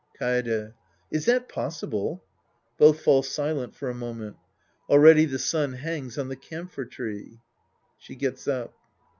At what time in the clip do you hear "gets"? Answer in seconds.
8.17-8.47